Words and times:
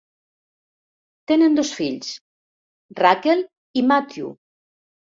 Tenen 1.31 1.59
dos 1.59 1.75
fills, 1.81 2.09
Rachel 3.05 3.47
i 3.81 3.87
Matthew. 3.95 4.37